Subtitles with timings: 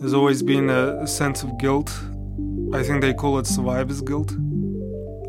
[0.00, 1.90] There's always been a sense of guilt.
[2.72, 4.32] I think they call it survivor's guilt.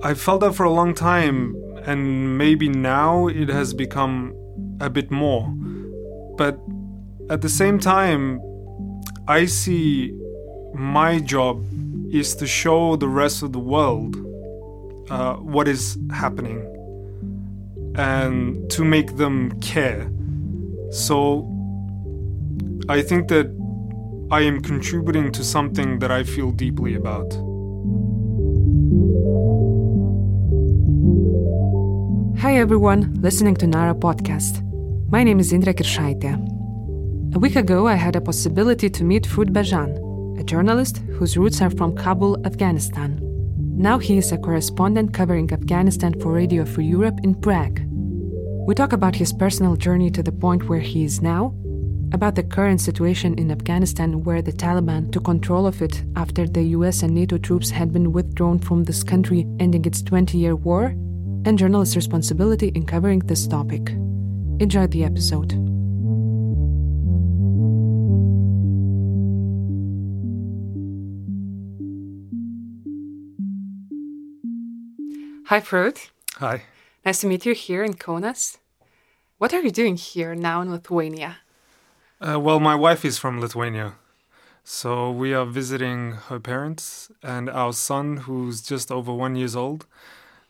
[0.04, 1.56] I felt that for a long time,
[1.88, 4.36] and maybe now it has become
[4.80, 5.48] a bit more.
[6.38, 6.60] But
[7.32, 8.40] at the same time,
[9.28, 10.14] I see
[10.76, 11.66] my job
[12.14, 14.18] is to show the rest of the world
[15.10, 16.60] uh, what is happening
[17.96, 20.12] and to make them care.
[20.92, 21.50] So
[22.88, 23.59] I think that
[24.32, 27.34] I am contributing to something that I feel deeply about.
[32.40, 34.62] Hi everyone, listening to Nara podcast.
[35.10, 36.36] My name is Indra Kiršaitė.
[37.34, 39.98] A week ago, I had a possibility to meet Frud Bezhan,
[40.40, 43.20] a journalist whose roots are from Kabul, Afghanistan.
[43.58, 47.82] Now he is a correspondent covering Afghanistan for Radio Free Europe in Prague.
[48.68, 51.56] We talk about his personal journey to the point where he is now,
[52.12, 56.64] about the current situation in Afghanistan where the Taliban took control of it after the
[56.78, 60.96] US and NATO troops had been withdrawn from this country, ending its 20 year war,
[61.46, 63.90] and journalists' responsibility in covering this topic.
[64.60, 65.54] Enjoy the episode.
[75.46, 76.10] Hi, Frud.
[76.36, 76.62] Hi.
[77.04, 78.58] Nice to meet you here in Kaunas.
[79.40, 81.38] What are you doing here now in Lithuania?
[82.22, 83.94] Uh, well, my wife is from Lithuania.
[84.64, 89.86] So we are visiting her parents and our son, who's just over one years old.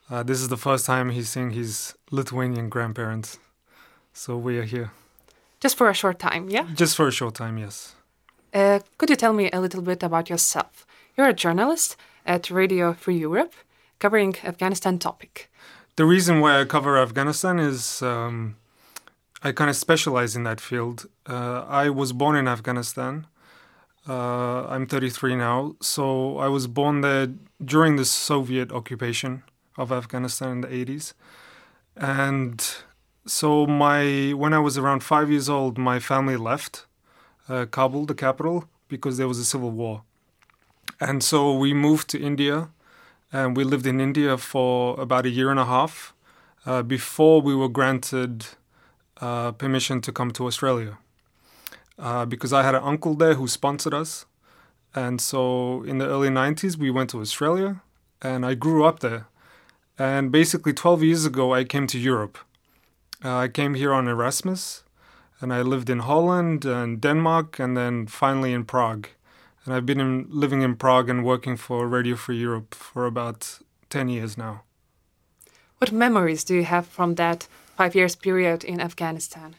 [0.09, 3.38] Uh, this is the first time he's seeing his Lithuanian grandparents.
[4.14, 4.92] So we are here.
[5.59, 6.66] Just for a short time, yeah?
[6.73, 7.94] Just for a short time, yes.
[8.52, 10.88] Uh, could you tell me a little bit about yourself?
[11.16, 11.95] You're a journalist
[12.26, 13.54] at Radio Free Europe,
[14.00, 15.52] covering Afghanistan topic.
[15.98, 18.56] The reason why I cover Afghanistan is um,
[19.42, 21.08] I kind of specialize in that field.
[21.26, 23.26] Uh, I was born in Afghanistan.
[24.08, 27.27] Uh, I'm 33 now, so I was born there
[27.64, 29.44] during the Soviet occupation
[29.78, 31.14] of Afghanistan in the 80s,
[31.95, 32.66] and
[33.26, 36.86] so my when I was around five years old, my family left
[37.48, 40.02] uh, Kabul, the capital, because there was a civil war,
[40.99, 42.70] and so we moved to India,
[43.32, 46.14] and we lived in India for about a year and a half
[46.66, 48.48] uh, before we were granted
[49.21, 50.97] uh, permission to come to Australia.
[51.97, 54.25] Uh, because I had an uncle there who sponsored us.
[54.95, 57.81] And so in the early 90s, we went to Australia
[58.21, 59.27] and I grew up there.
[59.97, 62.37] And basically, 12 years ago, I came to Europe.
[63.23, 64.83] Uh, I came here on Erasmus
[65.41, 69.09] and I lived in Holland and Denmark and then finally in Prague.
[69.65, 73.59] And I've been in, living in Prague and working for Radio Free Europe for about
[73.89, 74.63] 10 years now.
[75.80, 77.47] What memories do you have from that
[77.80, 79.56] five years period in Afghanistan?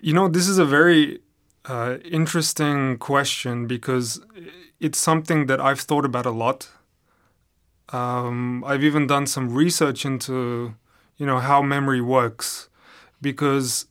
[0.00, 1.18] You know, this is a very
[1.64, 4.20] uh, interesting question because
[4.78, 6.68] it's something that I've thought about a lot.
[7.88, 10.74] Um, I've even done some research into,
[11.18, 12.68] you know, how memory works,
[13.20, 13.86] because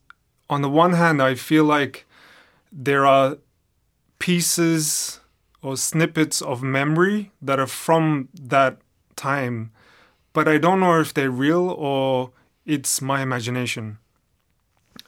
[0.50, 2.06] on the one hand, I feel like
[2.72, 3.38] there are
[4.20, 5.20] pieces
[5.62, 8.78] or snippets of memory that are from that
[9.16, 9.72] time,
[10.36, 12.32] but I don't know if they're real or
[12.66, 13.98] it's my imagination.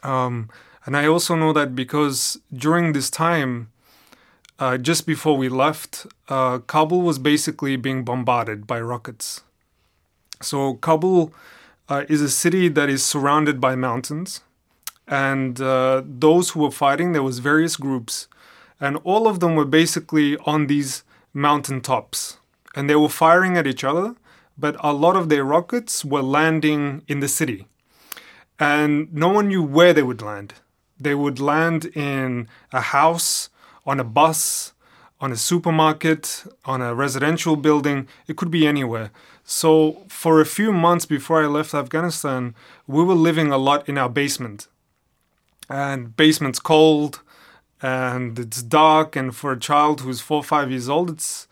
[0.02, 0.50] Um,
[0.86, 3.70] and I also know that because during this time,
[4.58, 9.42] uh, just before we left, uh, Kabul was basically being bombarded by rockets.
[10.42, 11.34] So, Kabul
[11.90, 14.42] uh, is a city that is surrounded by mountains.
[15.08, 18.28] And uh, those who were fighting, there was various groups,
[18.80, 22.38] and all of them were basically on these mountain tops.
[22.76, 24.16] And they were firing at each other,
[24.58, 27.68] but a lot of their rockets were landing in the city
[28.60, 30.56] and no one knew where they would land.
[31.00, 33.50] They would land in a house,
[33.86, 34.74] on a bus,
[35.22, 38.08] on a supermarket, on a residential building.
[38.28, 39.12] It could be anywhere.
[39.44, 42.56] So, for a few months before I left Afghanistan,
[42.86, 44.68] we were living a lot in our basement.
[45.70, 47.22] And basement's cold
[47.82, 49.16] and it's dark.
[49.16, 51.47] And for a child who's four or five years old, it's,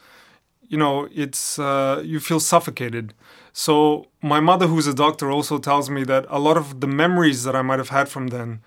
[0.68, 3.14] you know, it's, uh, you feel suffocated.
[3.54, 7.44] So my mother, who's a doctor, also tells me that a lot of the memories
[7.44, 8.60] that I might have had from then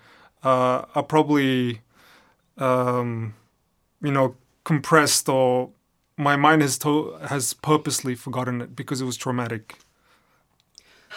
[0.43, 1.81] uh, are probably,
[2.57, 3.33] um,
[4.01, 5.69] you know, compressed or
[6.17, 9.77] my mind has to- has purposely forgotten it because it was traumatic.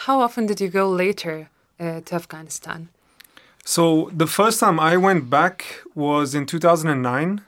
[0.06, 2.88] How often did you go later uh, to Afghanistan?
[3.64, 5.64] So the first time I went back
[5.94, 7.42] was in 2009.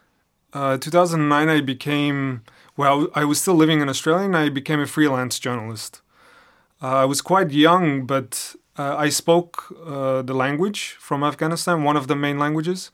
[0.53, 2.43] Uh, 2009, I became
[2.76, 3.09] well.
[3.15, 6.00] I was still living in Australia, and I became a freelance journalist.
[6.82, 11.97] Uh, I was quite young, but uh, I spoke uh, the language from Afghanistan, one
[11.97, 12.91] of the main languages,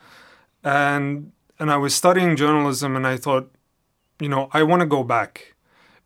[0.63, 3.51] and and I was studying journalism, and I thought,
[4.19, 5.55] you know, I want to go back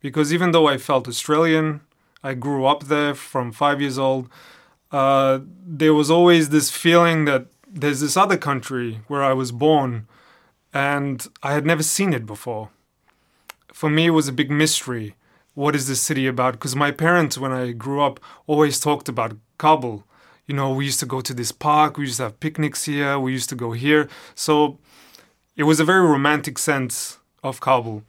[0.01, 1.81] because even though I felt Australian,
[2.23, 4.29] I grew up there from five years old.
[4.91, 10.07] Uh, there was always this feeling that there's this other country where I was born,
[10.73, 12.69] and I had never seen it before.
[13.75, 15.15] For me, it was a big mystery.
[15.53, 16.53] What is this city about?
[16.53, 20.05] Because my parents, when I grew up, always talked about Kabul.
[20.47, 23.19] You know, we used to go to this park, we used to have picnics here,
[23.19, 24.07] we used to go here.
[24.33, 24.79] So
[25.57, 28.03] it was a very romantic sense of Kabul.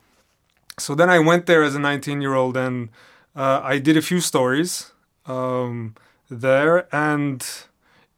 [0.78, 2.88] So then I went there as a 19 year old and
[3.34, 4.92] uh, I did a few stories
[5.26, 5.96] um,
[6.30, 7.44] there, and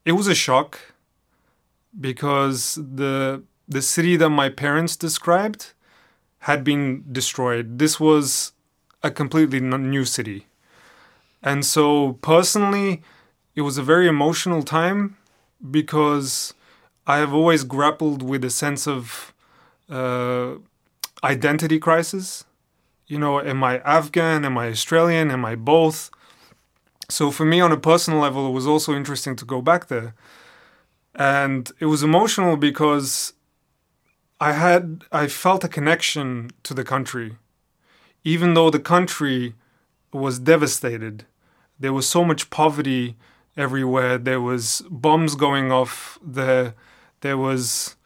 [0.04, 0.78] it was a shock
[1.98, 5.72] because the the city that my parents described
[6.40, 7.78] had been destroyed.
[7.78, 8.52] This was
[9.02, 10.46] a completely new city.
[11.42, 13.02] And so, personally,
[13.54, 15.16] it was a very emotional time
[15.70, 16.54] because
[17.06, 19.32] I have always grappled with a sense of
[19.88, 20.54] uh,
[21.22, 22.44] identity crisis.
[23.06, 24.44] You know, am I Afghan?
[24.44, 25.30] Am I Australian?
[25.30, 26.10] Am I both?
[27.08, 30.14] So, for me, on a personal level, it was also interesting to go back there.
[31.14, 33.32] And it was emotional because
[34.40, 37.36] I had, I felt a connection to the country.
[38.24, 39.54] Even though the country
[40.12, 41.24] was devastated,
[41.78, 43.16] there was so much poverty
[43.56, 44.18] everywhere.
[44.18, 46.18] There was bombs going off.
[46.22, 46.74] There,
[47.20, 47.96] there was,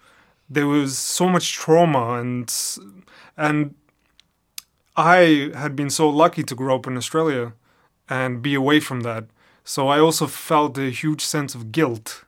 [0.48, 2.52] there was so much trauma, and
[3.36, 3.74] and
[4.96, 7.54] I had been so lucky to grow up in Australia
[8.08, 9.24] and be away from that.
[9.64, 12.24] So I also felt a huge sense of guilt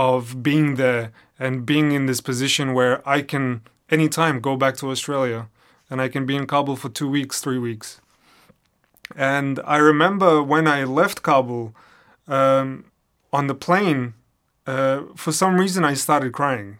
[0.00, 3.60] of being there and being in this position where I can
[3.90, 5.48] anytime go back to Australia
[5.90, 8.00] and I can be in Kabul for two weeks, three weeks.
[9.14, 11.74] And I remember when I left Kabul,
[12.26, 12.84] um,
[13.30, 14.14] on the plane,
[14.66, 16.78] uh, for some reason I started crying.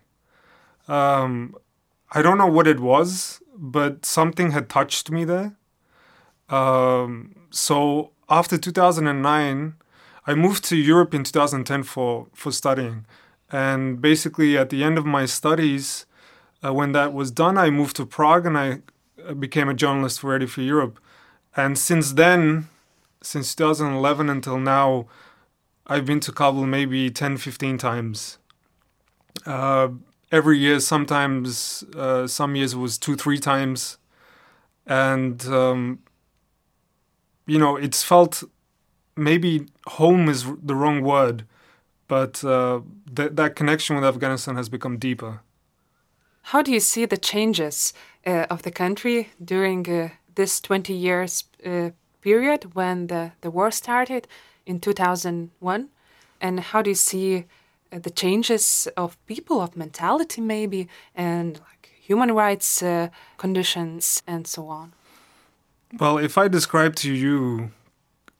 [0.88, 1.54] Um,
[2.12, 5.56] I don't know what it was, but something had touched me there.
[6.48, 9.74] Um, so after 2009,
[10.30, 13.04] I moved to Europe in 2010 for, for studying.
[13.50, 16.06] And basically, at the end of my studies,
[16.64, 18.78] uh, when that was done, I moved to Prague and I
[19.26, 21.00] uh, became a journalist for Radio Free Europe.
[21.56, 22.68] And since then,
[23.20, 25.06] since 2011 until now,
[25.88, 28.38] I've been to Kabul maybe 10, 15 times.
[29.44, 29.88] Uh,
[30.30, 33.98] every year, sometimes, uh, some years it was two, three times.
[34.86, 35.98] And, um,
[37.48, 38.44] you know, it's felt
[39.20, 39.66] maybe
[39.98, 41.44] home is the wrong word,
[42.08, 42.80] but uh,
[43.14, 45.40] th- that connection with Afghanistan has become deeper.
[46.42, 47.92] How do you see the changes
[48.26, 51.90] uh, of the country during uh, this 20 years uh,
[52.20, 54.26] period when the, the war started?
[54.66, 55.88] in 2001
[56.40, 57.44] and how do you see
[57.92, 64.46] uh, the changes of people of mentality maybe and like human rights uh, conditions and
[64.46, 64.92] so on
[65.98, 67.70] well if i describe to you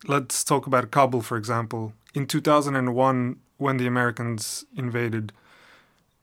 [0.07, 5.33] let's talk about kabul for example in 2001 when the americans invaded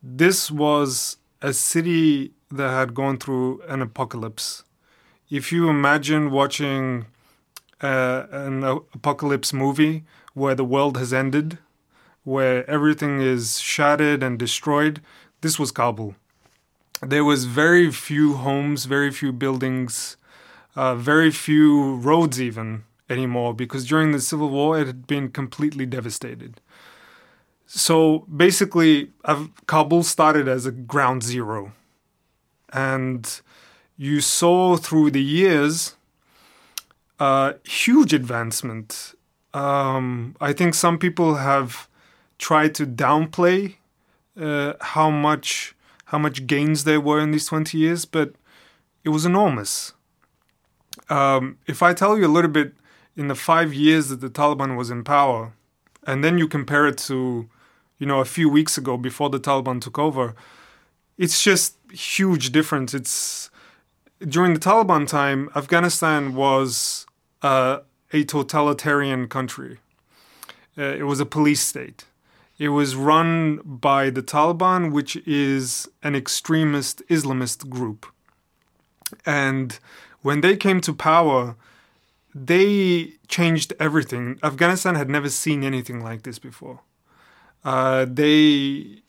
[0.02, 4.64] this was a city that had gone through an apocalypse
[5.30, 7.06] if you imagine watching
[7.82, 10.04] uh, an apocalypse movie
[10.34, 11.58] where the world has ended,
[12.24, 15.02] where everything is shattered and destroyed.
[15.42, 16.16] This was Kabul.
[17.02, 20.18] There was very few homes, very few buildings,
[20.76, 25.86] uh, very few roads even anymore because during the civil war it had been completely
[25.86, 26.62] devastated.
[27.66, 29.12] So basically,
[29.66, 31.74] Kabul started as a ground zero,
[32.72, 33.42] and
[33.98, 35.98] you saw through the years
[37.20, 39.16] uh, huge advancement.
[39.54, 41.90] Um, I think some people have
[42.38, 43.76] tried to downplay
[44.40, 48.34] uh, how much how much gains there were in these 20 years, but
[49.04, 49.94] it was enormous.
[51.10, 52.74] Um, if I tell you a little bit
[53.18, 55.52] in the five years that the Taliban was in power,
[56.06, 57.50] and then you compare it to,
[57.98, 60.36] you know, a few weeks ago before the Taliban took over,
[61.18, 62.94] it's just huge difference.
[62.94, 63.50] It's
[64.20, 67.08] during the Taliban time, Afghanistan was
[67.42, 67.80] uh,
[68.14, 69.80] a totalitarian country.
[70.78, 72.06] Uh, it was a police state.
[72.60, 78.06] It was run by the Taliban, which is an extremist Islamist group.
[79.26, 79.78] And
[80.22, 81.56] when they came to power,
[82.46, 84.40] they changed everything.
[84.44, 86.82] Afghanistan had never seen anything like this before.
[87.64, 89.02] Uh, they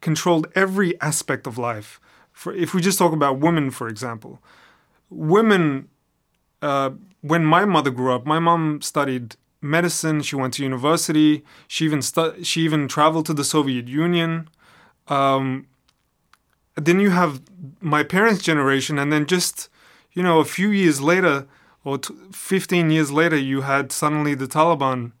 [0.00, 2.00] controlled every aspect of life.
[2.32, 4.42] For, if we just talk about women, for example,
[5.08, 5.88] women
[6.62, 6.90] uh,
[7.22, 10.22] when my mother grew up, my mom studied medicine.
[10.22, 11.44] She went to university.
[11.66, 14.48] She even stu- she even traveled to the Soviet Union.
[15.08, 15.66] Um,
[16.74, 17.42] then you have
[17.80, 19.68] my parents' generation, and then just
[20.12, 21.46] you know a few years later
[21.86, 25.12] or t- 15 years later, you had suddenly the Taliban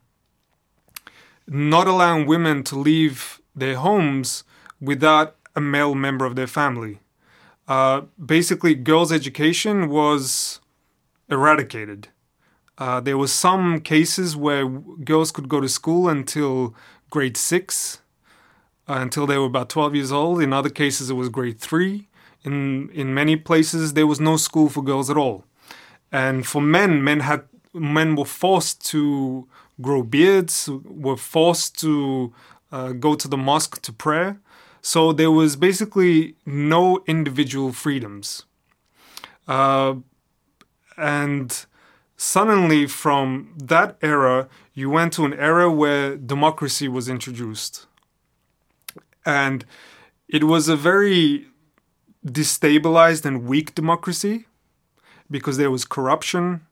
[1.46, 4.42] not allowing women to leave their homes
[4.80, 6.98] without a male member of their family.
[7.68, 10.58] Uh, basically, girls' education was
[11.30, 12.08] eradicated.
[12.78, 16.74] Uh, there were some cases where girls could go to school until
[17.10, 18.00] grade six,
[18.88, 20.42] uh, until they were about 12 years old.
[20.42, 22.08] In other cases, it was grade three.
[22.42, 25.44] In in many places, there was no school for girls at all.
[26.12, 27.44] And for men, men had
[27.74, 29.46] men were forced to
[29.80, 32.32] grow beards, were forced to
[32.72, 34.34] uh, go to the mosque to pray.
[34.80, 38.44] So there was basically no individual freedoms.
[39.46, 39.96] Uh,
[40.96, 41.66] and
[42.16, 47.86] suddenly, from that era, you went to an era where democracy was introduced.
[49.24, 49.64] And
[50.28, 51.46] it was a very
[52.24, 54.46] destabilized and weak democracy
[55.30, 56.66] because there was corruption.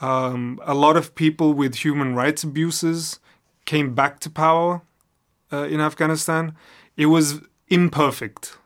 [0.00, 3.18] Um, a lot of people with human rights abuses
[3.64, 4.82] came back to power
[5.52, 6.54] uh, in Afghanistan.
[6.96, 8.58] It was imperfect.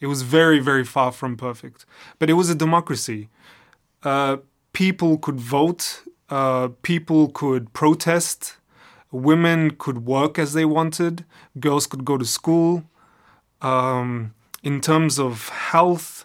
[0.00, 1.86] It was very, very far from perfect.
[2.18, 3.28] But it was a democracy.
[4.02, 4.38] Uh,
[4.72, 8.56] people could vote, uh, people could protest,
[9.12, 11.24] women could work as they wanted,
[11.60, 12.84] girls could go to school.
[13.60, 16.21] Um, in terms of health,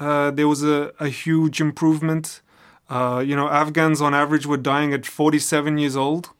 [0.00, 2.40] uh, there was a, a huge improvement.
[2.88, 6.30] Uh, you know, Afghans on average were dying at 47 years old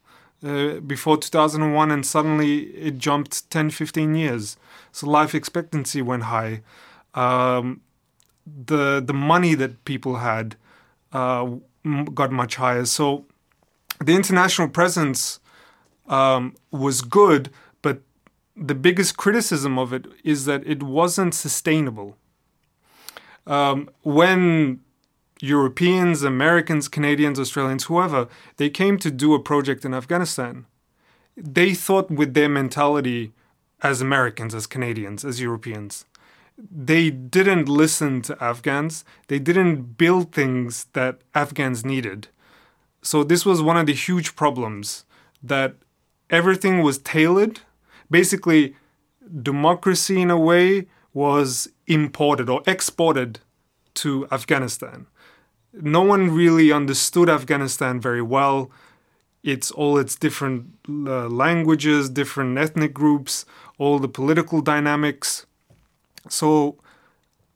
[0.43, 4.57] uh, before 2001, and suddenly it jumped 10, 15 years.
[4.91, 6.63] So life expectancy went high.
[7.13, 7.81] Um,
[8.45, 10.55] the the money that people had
[11.13, 11.47] uh,
[12.13, 12.85] got much higher.
[12.85, 13.25] So
[14.03, 15.39] the international presence
[16.07, 17.51] um, was good,
[17.83, 18.01] but
[18.55, 22.17] the biggest criticism of it is that it wasn't sustainable
[23.47, 24.81] um, when
[25.41, 30.65] Europeans, Americans, Canadians, Australians, whoever, they came to do a project in Afghanistan,
[31.35, 33.33] they thought with their mentality
[33.81, 36.05] as Americans, as Canadians, as Europeans.
[36.57, 39.03] They didn't listen to Afghans.
[39.27, 42.27] They didn't build things that Afghans needed.
[43.01, 45.05] So, this was one of the huge problems
[45.41, 45.73] that
[46.29, 47.61] everything was tailored.
[48.11, 48.75] Basically,
[49.41, 53.39] democracy in a way was imported or exported
[53.93, 55.07] to Afghanistan.
[55.73, 58.71] No one really understood Afghanistan very well.
[59.43, 63.45] It's all its different uh, languages, different ethnic groups,
[63.77, 65.45] all the political dynamics.
[66.29, 66.77] So,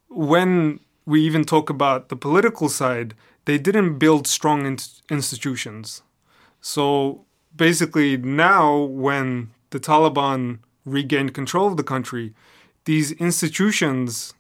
[0.10, 3.14] when we even talk about the political side,
[3.46, 6.02] they didn't build strong in- institutions.
[6.62, 7.26] So,
[7.56, 12.34] basically, now when the Taliban regained control of the country,
[12.86, 14.34] these institutions,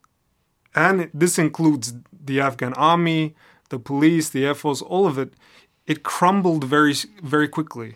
[0.74, 3.36] and this includes the Afghan army,
[3.70, 5.34] the police, the air force, all of it,
[5.88, 7.96] it crumbled very, very quickly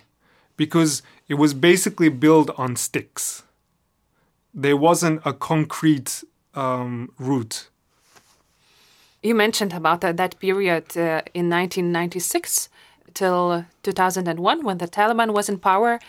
[0.57, 3.43] because it was basically built on sticks.
[4.53, 7.69] There wasn't a concrete um, route.
[9.21, 12.69] You mentioned about that, that period uh, in 1996
[13.13, 15.99] till 2001 when the Taliban was in power,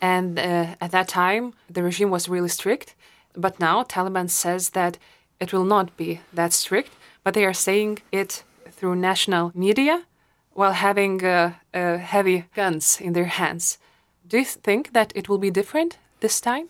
[0.00, 2.94] and uh, at that time the regime was really strict.
[3.36, 4.98] But now Taliban says that
[5.40, 10.04] it will not be that strict, but they are saying it through national media
[10.52, 13.78] while having uh, uh, heavy guns in their hands.
[14.26, 16.68] Do you think that it will be different this time?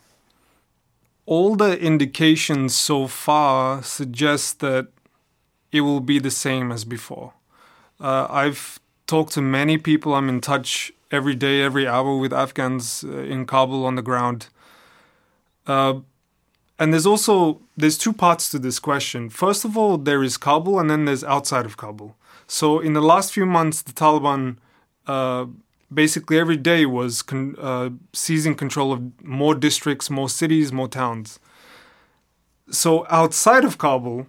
[1.26, 4.88] All the indications so far suggest that
[5.70, 7.32] it will be the same as before.
[8.00, 10.14] Uh, I've talked to many people.
[10.14, 14.48] I'm in touch every day, every hour with Afghans uh, in Kabul on the ground.
[16.78, 19.30] And there's also there's two parts to this question.
[19.30, 22.16] First of all, there is Kabul, and then there's outside of Kabul.
[22.46, 24.56] So in the last few months, the Taliban
[25.06, 25.46] uh,
[25.92, 31.38] basically every day was con- uh, seizing control of more districts, more cities, more towns.
[32.70, 34.26] So outside of Kabul,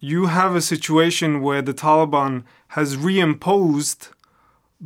[0.00, 4.10] you have a situation where the Taliban has reimposed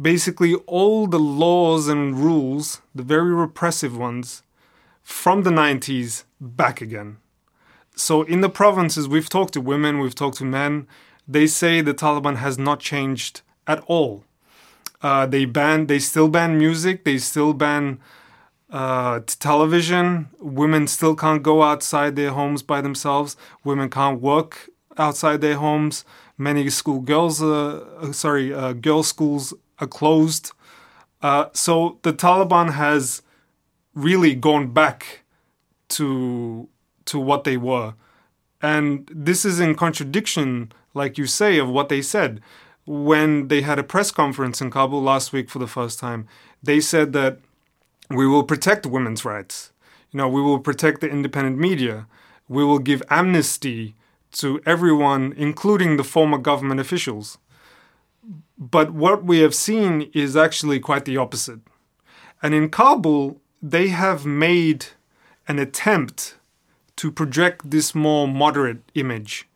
[0.01, 4.43] basically all the laws and rules, the very repressive ones,
[5.03, 7.19] from the 90s back again.
[7.95, 10.87] So in the provinces, we've talked to women, we've talked to men.
[11.29, 14.25] They say the Taliban has not changed at all.
[15.03, 18.01] Uh, they ban, they still ban music, they still ban
[18.71, 20.29] uh, television.
[20.39, 23.37] Women still can't go outside their homes by themselves.
[23.65, 26.05] Women can't work outside their homes.
[26.37, 30.53] Many school girls, uh, uh sorry, uh, girls' schools are closed.
[31.23, 33.23] Uh, so the Taliban has
[33.95, 35.20] really gone back
[35.91, 36.69] to
[37.07, 37.95] to what they were.
[38.63, 42.41] And this is in contradiction, like you say, of what they said.
[42.87, 46.27] When they had a press conference in Kabul last week for the first time,
[46.63, 47.39] they said that
[48.11, 49.73] we will protect women's rights.
[50.11, 52.07] You know, we will protect the independent media.
[52.49, 53.95] We will give amnesty
[54.33, 57.39] to everyone, including the former government officials.
[58.59, 61.61] But what we have seen is actually quite the opposite.
[62.43, 64.87] And in Kabul, they have made
[65.49, 66.37] an attempt
[66.97, 69.49] to project this more moderate image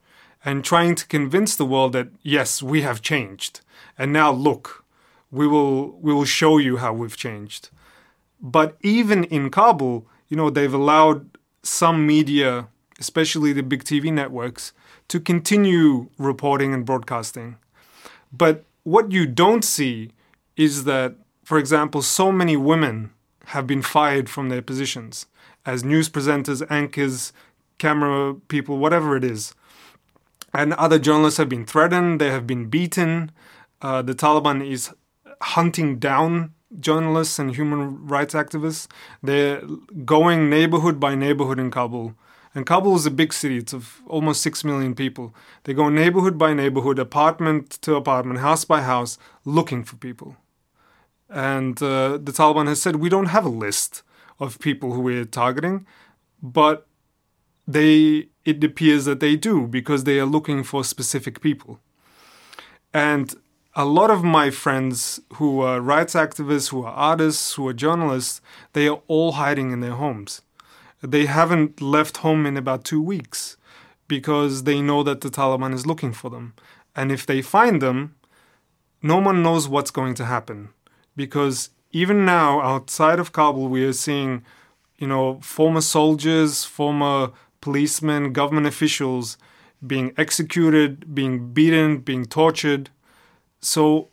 [0.44, 3.60] and trying to convince the world that yes, we have changed.
[3.98, 4.84] And now look,
[5.30, 7.70] we will we will show you how we've changed.
[8.40, 11.30] But even in Kabul, you know, they've allowed
[11.62, 14.72] some media, especially the big TV networks,
[15.08, 17.56] to continue reporting and broadcasting.
[18.32, 20.10] But what you don't see
[20.56, 23.10] is that, for example, so many women
[23.46, 25.26] have been fired from their positions
[25.66, 27.32] as news presenters, anchors,
[27.78, 29.54] camera people, whatever it is.
[30.52, 33.32] And other journalists have been threatened, they have been beaten.
[33.82, 34.90] Uh, the Taliban is
[35.42, 38.86] hunting down journalists and human rights activists.
[39.22, 39.62] They're
[40.04, 42.14] going neighborhood by neighborhood in Kabul.
[42.54, 45.34] And Kabul is a big city, it's of almost 6 million people.
[45.64, 50.36] They go neighborhood by neighborhood, apartment to apartment, house by house, looking for people.
[51.28, 54.04] And uh, the Taliban has said, we don't have a list
[54.38, 55.86] of people who we're targeting,
[56.42, 56.86] but
[57.66, 61.80] they it appears that they do because they are looking for specific people.
[62.92, 63.34] And
[63.74, 68.40] a lot of my friends who are rights activists, who are artists, who are journalists,
[68.72, 70.42] they are all hiding in their homes.
[71.02, 73.56] They haven't left home in about two weeks
[74.06, 76.54] because they know that the Taliban is looking for them.
[76.94, 78.14] And if they find them,
[79.02, 80.70] no one knows what's going to happen
[81.16, 84.44] because even now outside of Kabul we are seeing
[84.98, 87.30] you know former soldiers former
[87.60, 89.38] policemen government officials
[89.86, 92.90] being executed being beaten being tortured.
[93.60, 94.08] So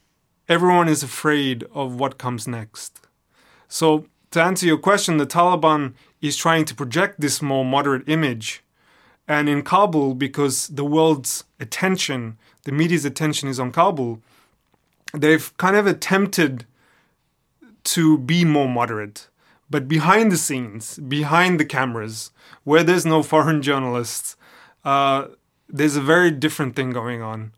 [0.48, 3.08] everyone is afraid of what comes next.
[3.68, 8.64] So to answer your question the Taliban is trying to project this more moderate image.
[9.28, 14.22] And in Kabul because the world's attention the media's attention is on Kabul
[15.14, 16.66] they've kind of attempted
[17.84, 19.28] to be more moderate.
[19.70, 22.32] But behind the scenes, behind the cameras,
[22.64, 24.36] where there's no foreign journalists,
[24.84, 25.28] uh,
[25.70, 27.54] there's a very different thing going on.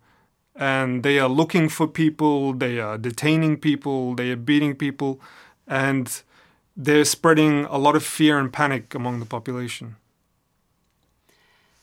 [0.56, 5.20] And they are looking for people, they are detaining people, they are beating people,
[5.68, 6.22] and
[6.78, 9.96] they're spreading a lot of fear and panic among the population.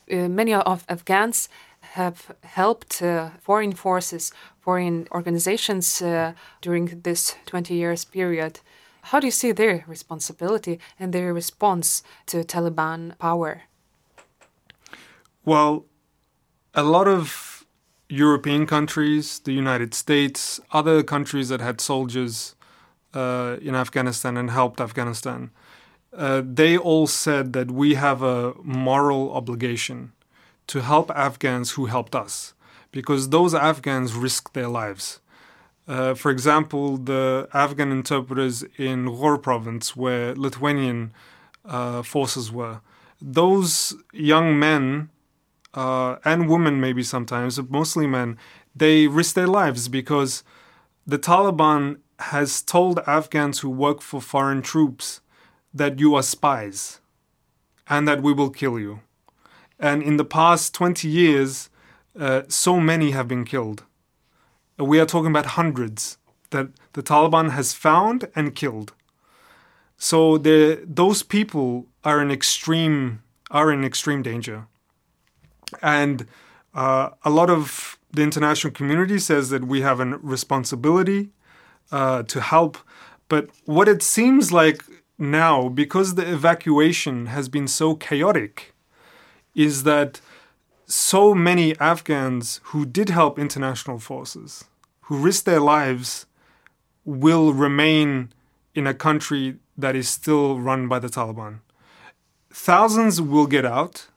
[0.09, 1.49] Uh, many of Afghans
[1.91, 8.61] have helped uh, foreign forces, foreign organizations uh, during this 20 years period.
[9.01, 13.63] How do you see their responsibility and their response to Taliban power?
[15.43, 15.85] Well,
[16.73, 17.65] a lot of
[18.07, 22.55] European countries, the United States, other countries that had soldiers
[23.13, 25.49] uh, in Afghanistan and helped Afghanistan,
[26.15, 30.13] uh, they all said that we have a moral obligation
[30.71, 32.53] to help Afghans who helped us,
[32.93, 35.19] because those Afghans risked their lives.
[35.85, 41.11] Uh, for example, the Afghan interpreters in Ghor province, where Lithuanian
[41.65, 42.79] uh, forces were,
[43.21, 45.09] those young men
[45.73, 48.37] uh, and women, maybe sometimes, but mostly men,
[48.73, 50.41] they risked their lives because
[51.05, 55.19] the Taliban has told Afghans who work for foreign troops
[55.73, 57.01] that you are spies
[57.89, 59.01] and that we will kill you.
[59.81, 61.69] And in the past 20 years,
[62.17, 63.83] uh, so many have been killed.
[64.77, 66.17] We are talking about hundreds
[66.51, 68.93] that the Taliban has found and killed.
[69.97, 74.65] So the, those people are in extreme are in extreme danger,
[75.81, 76.25] and
[76.73, 81.31] uh, a lot of the international community says that we have a responsibility
[81.91, 82.77] uh, to help.
[83.27, 84.83] But what it seems like
[85.17, 88.70] now, because the evacuation has been so chaotic,
[89.55, 90.21] is that
[90.85, 94.65] so many Afghans who did help international forces,
[95.01, 96.25] who risked their lives,
[97.05, 98.31] will remain
[98.75, 101.59] in a country that is still run by the Taliban.
[102.51, 104.07] Thousands will get out,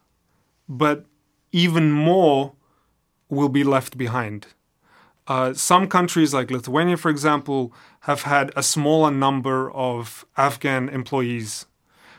[0.69, 1.07] but
[1.53, 2.53] even more
[3.29, 4.49] will be left behind.
[5.27, 11.67] Uh, some countries, like Lithuania, for example, have had a smaller number of Afghan employees.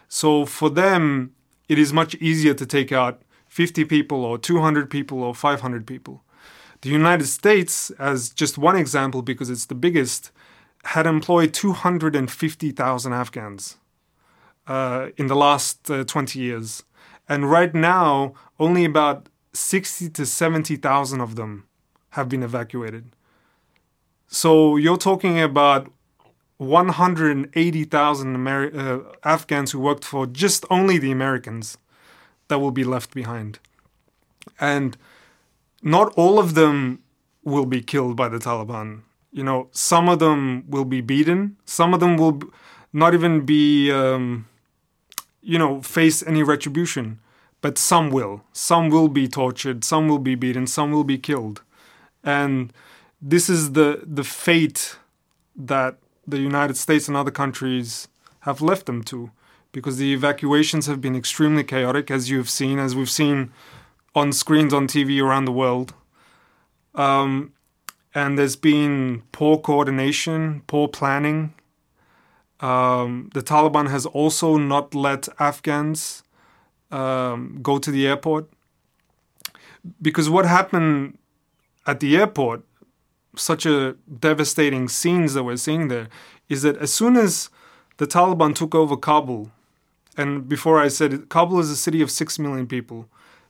[0.07, 1.34] So for them,
[1.67, 6.23] it is much easier to take out 50 people or 200 people or 500 people.
[6.81, 10.31] The United States, as just one example because it's the biggest,
[10.83, 13.77] had employed 250,000 Afghans
[14.67, 16.83] uh, in the last uh, 20 years.
[17.27, 21.65] And right now, only about 60 to 70,000 of them
[22.11, 23.15] have been evacuated.
[24.27, 25.91] So you're talking about
[26.57, 31.77] 180,000 Ameri- uh, Afghans who worked for just only the Americans
[32.47, 33.59] that will be left behind.
[34.59, 34.97] And
[35.81, 36.99] not all of them
[37.43, 39.01] will be killed by the Taliban.
[39.31, 42.39] You know, some of them will be beaten, some of them will
[42.93, 44.47] not even be, um,
[45.41, 47.19] you know, face any retribution,
[47.61, 48.43] but some will.
[48.53, 51.61] Some will be tortured, some will be beaten, some will be killed.
[52.23, 52.71] And
[53.21, 54.97] this is the, the fate
[55.55, 58.07] that the United States and other countries
[58.41, 59.31] have left them to
[59.71, 63.51] because the evacuations have been extremely chaotic, as you've seen, as we've seen
[64.15, 65.93] on screens on TV around the world.
[66.93, 67.51] Um,
[68.13, 71.53] and there's been poor coordination, poor planning.
[72.61, 76.23] Um, the Taliban has also not let Afghans
[76.89, 78.49] um, go to the airport.
[80.01, 81.17] Because what happened
[81.85, 82.63] at the airport
[83.37, 86.07] such a devastating scenes that we're seeing there
[86.49, 87.49] is that as soon as
[87.97, 89.51] the Taliban took over Kabul,
[90.17, 93.07] and before I said it, Kabul is a city of six million people.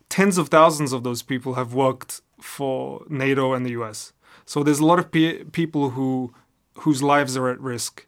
[0.09, 4.13] Tens of thousands of those people have worked for NATO and the US.
[4.45, 6.33] So there's a lot of pe- people who
[6.79, 8.05] whose lives are at risk.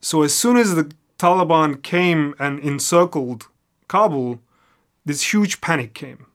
[0.00, 3.48] So as soon as the Taliban came and encircled
[3.88, 4.40] Kabul,
[5.04, 6.26] this huge panic came.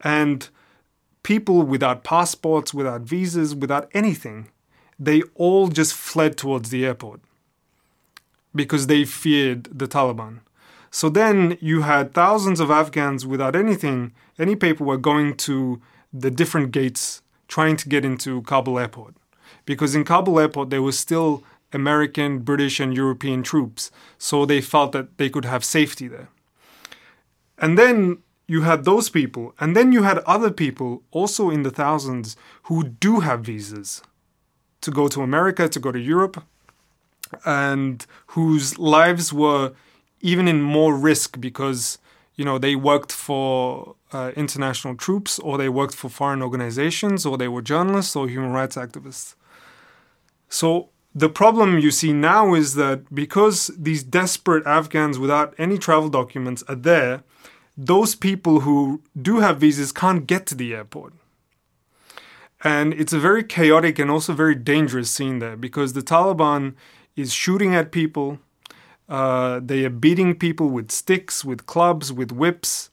[0.00, 0.48] And
[1.22, 4.48] people without passports, without visas, without anything,
[4.98, 7.20] they all just fled towards the airport
[8.54, 10.40] because they feared the Taliban.
[10.90, 15.80] So then you had thousands of Afghans without anything, any paperwork going to
[16.12, 19.14] the different gates trying to get into Kabul airport.
[19.64, 23.90] Because in Kabul airport, there was still American, British, and European troops.
[24.18, 26.28] So they felt that they could have safety there.
[27.58, 28.18] And then
[28.52, 32.84] you had those people, and then you had other people, also in the thousands, who
[32.84, 34.02] do have visas
[34.82, 36.36] to go to America, to go to Europe,
[37.46, 39.72] and whose lives were
[40.20, 41.98] even in more risk because
[42.38, 47.38] you know they worked for uh, international troops or they worked for foreign organizations or
[47.38, 49.34] they were journalists or human rights activists.
[50.50, 56.10] So the problem you see now is that because these desperate afghans without any travel
[56.10, 57.22] documents are there
[57.76, 61.14] those people who do have visas can't get to the airport.
[62.64, 66.74] And it's a very chaotic and also very dangerous scene there because the Taliban
[67.16, 68.38] is shooting at people.
[69.08, 72.90] Uh, they are beating people with sticks, with clubs, with whips.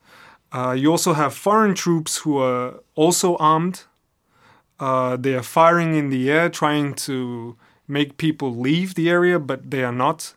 [0.51, 3.83] Uh, you also have foreign troops who are also armed.
[4.79, 7.55] Uh, they are firing in the air, trying to
[7.87, 10.33] make people leave the area, but they are not.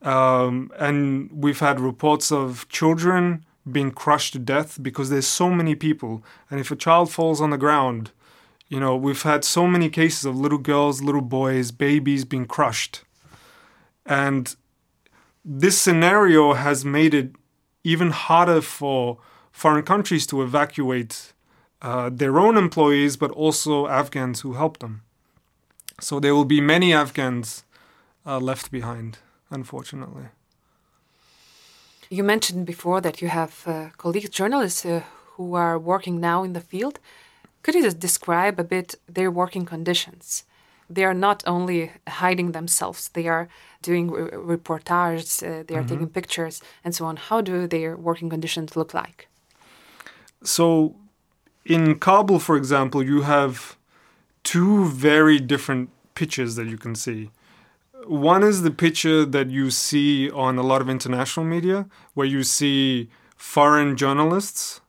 [0.00, 5.74] Um, and we've had reports of children being crushed to death because there's so many
[5.74, 6.22] people.
[6.50, 8.10] And if a child falls on the ground,
[8.68, 13.02] you know, we've had so many cases of little girls, little boys, babies being crushed.
[14.04, 14.54] And
[15.44, 17.30] this scenario has made it
[17.84, 19.18] even harder for
[19.52, 21.32] foreign countries to evacuate
[21.82, 25.02] uh, their own employees, but also Afghans who help them.
[26.00, 27.64] So there will be many Afghans
[28.26, 29.18] uh, left behind,
[29.50, 30.26] unfortunately.
[32.08, 35.02] You mentioned before that you have uh, colleagues, journalists uh,
[35.34, 36.98] who are working now in the field.
[37.62, 40.44] Could you just describe a bit their working conditions?
[40.88, 43.48] They are not only hiding themselves, they are
[43.82, 45.88] doing re reportages, uh, they are mm -hmm.
[45.88, 47.16] taking pictures, and so on.
[47.16, 49.28] How do their working conditions look like?
[50.42, 50.94] So,
[51.64, 53.76] in Kabul, for example, you have
[54.42, 57.30] two very different pictures that you can see.
[58.06, 62.42] One is the picture that you see on a lot of international media, where you
[62.44, 64.80] see foreign journalists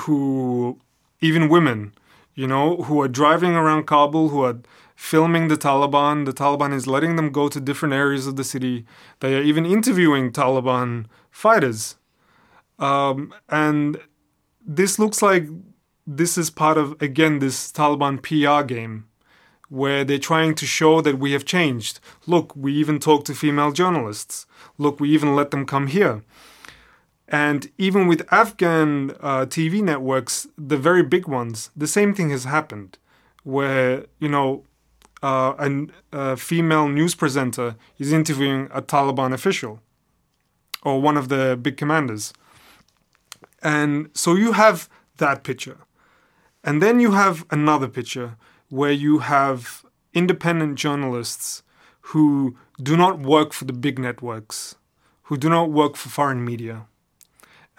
[0.00, 0.78] who,
[1.20, 1.94] even women,
[2.34, 4.58] you know, who are driving around Kabul, who are
[4.96, 6.26] filming the Taliban.
[6.26, 8.84] The Taliban is letting them go to different areas of the city.
[9.20, 11.96] They are even interviewing Taliban fighters.
[12.78, 13.98] Um, and
[14.66, 15.46] this looks like
[16.06, 19.06] this is part of, again, this Taliban PR game
[19.70, 22.00] where they're trying to show that we have changed.
[22.26, 24.44] Look, we even talk to female journalists.
[24.76, 26.22] Look, we even let them come here.
[27.28, 32.44] And even with Afghan uh, TV networks, the very big ones, the same thing has
[32.44, 32.98] happened,
[33.44, 34.64] where, you know,
[35.22, 39.80] uh, an, a female news presenter is interviewing a Taliban official
[40.82, 42.32] or one of the big commanders.
[43.62, 45.78] And so you have that picture.
[46.64, 48.36] And then you have another picture
[48.70, 51.62] where you have independent journalists
[52.12, 54.76] who do not work for the big networks,
[55.24, 56.86] who do not work for foreign media.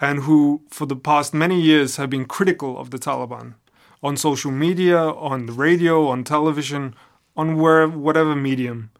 [0.02, 3.54] and who, for the past many years, have been critical of the Taliban
[4.02, 6.92] on social media, on the radio, on television,
[7.36, 8.90] on where, whatever medium.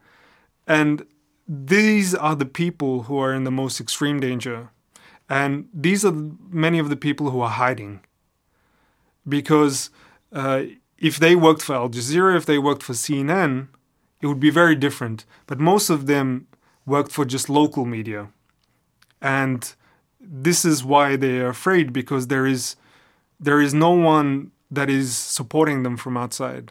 [0.65, 1.05] And
[1.49, 4.71] these are the people who are in the most extreme danger.
[5.29, 6.15] And these are
[6.49, 8.01] many of the people who are hiding.
[9.29, 9.91] Because
[10.33, 10.63] uh,
[11.03, 13.67] if they worked for Al Jazeera, if they worked for CNN,
[14.21, 15.27] it would be very different.
[15.49, 16.47] But most of them
[16.87, 18.29] worked for just local media.
[19.21, 19.75] And
[20.21, 22.77] this is why they are afraid because there is
[23.41, 26.71] there is no one that is supporting them from outside.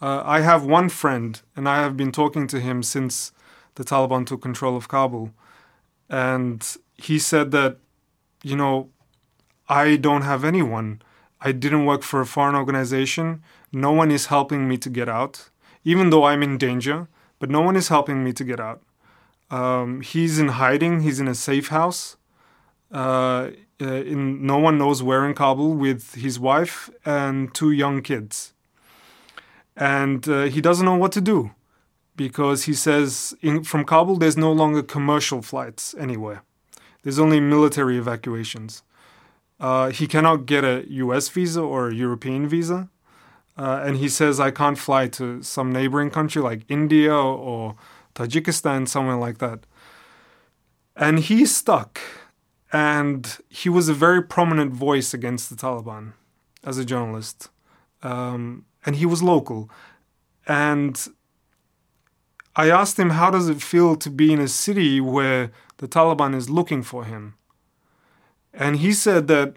[0.00, 3.32] Uh, I have one friend, and I have been talking to him since
[3.74, 5.32] the Taliban took control of Kabul,
[6.08, 6.64] and
[6.96, 7.78] he said that,
[8.44, 8.88] you know,
[9.68, 11.02] I don't have anyone.
[11.40, 13.42] I didn't work for a foreign organization.
[13.72, 15.50] No one is helping me to get out,
[15.84, 17.08] even though I'm in danger.
[17.38, 18.82] But no one is helping me to get out.
[19.50, 21.00] Um, he's in hiding.
[21.00, 22.16] He's in a safe house
[22.92, 23.50] uh,
[23.80, 28.52] uh, in no one knows where in Kabul with his wife and two young kids.
[29.76, 31.52] And uh, he doesn't know what to do
[32.16, 36.42] because he says in, from Kabul there's no longer commercial flights anywhere.
[37.02, 38.82] There's only military evacuations.
[39.60, 42.88] Uh, he cannot get a US visa or a European visa.
[43.56, 47.76] Uh, and he says, I can't fly to some neighboring country like India or
[48.14, 49.66] Tajikistan, somewhere like that.
[50.96, 52.00] And he's stuck
[52.72, 56.12] and he was a very prominent voice against the Taliban
[56.64, 57.50] as a journalist,
[58.02, 59.70] um, and he was local.
[60.46, 61.08] And
[62.54, 66.34] I asked him, "How does it feel to be in a city where the Taliban
[66.34, 67.34] is looking for him?"
[68.52, 69.56] And he said that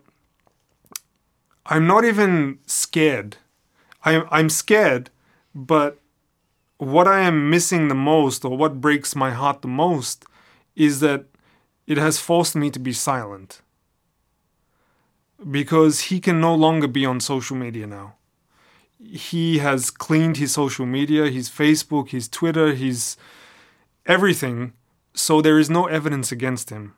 [1.65, 3.37] I'm not even scared.
[4.03, 5.09] I'm I'm scared,
[5.55, 5.99] but
[6.77, 10.25] what I am missing the most, or what breaks my heart the most,
[10.75, 11.25] is that
[11.87, 13.61] it has forced me to be silent
[15.49, 18.15] because he can no longer be on social media now.
[18.99, 23.17] He has cleaned his social media, his Facebook, his Twitter, his
[24.05, 24.73] everything,
[25.13, 26.95] so there is no evidence against him.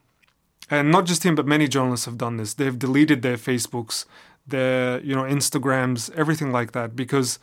[0.70, 2.54] And not just him, but many journalists have done this.
[2.56, 4.06] They've deleted their Facebooks,
[4.48, 7.40] their you know Instagrams, everything like that, because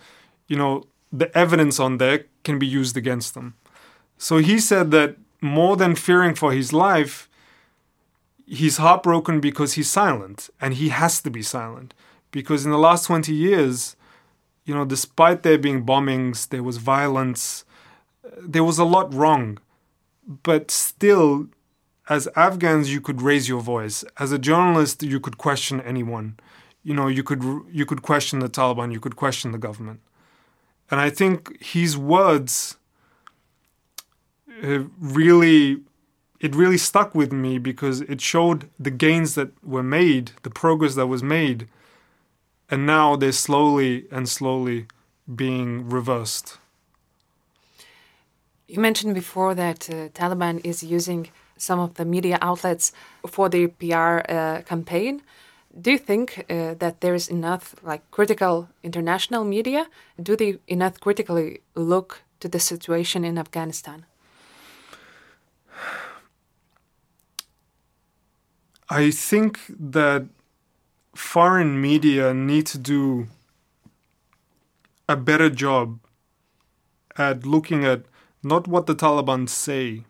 [0.48, 3.54] you know the evidence on there can be used against them.
[4.18, 7.28] So he said that more than fearing for his life,
[8.46, 11.94] he's heartbroken because he's silent and he has to be silent
[12.30, 13.96] because in the last 20 years
[14.64, 17.64] you know despite there being bombings there was violence
[18.40, 19.58] there was a lot wrong
[20.42, 21.48] but still
[22.08, 24.04] as afghans you could raise your voice.
[24.18, 26.38] As a journalist you could question anyone.
[26.82, 30.00] You know you could you could question the taliban you could question the government.
[30.90, 32.76] And i think his words
[35.00, 35.80] really
[36.40, 40.96] it really stuck with me because it showed the gains that were made, the progress
[40.96, 41.68] that was made,
[42.68, 44.86] and now they're slowly and slowly
[45.32, 46.58] being reversed.
[48.66, 51.28] You mentioned before that uh, Taliban is using
[51.62, 52.92] some of the media outlets
[53.26, 55.22] for their PR uh, campaign.
[55.80, 59.86] Do you think uh, that there is enough like critical international media?
[60.22, 64.04] Do they enough critically look to the situation in Afghanistan?
[68.90, 70.26] I think that
[71.14, 73.28] foreign media need to do
[75.08, 75.98] a better job
[77.16, 78.02] at looking at
[78.42, 80.04] not what the Taliban say,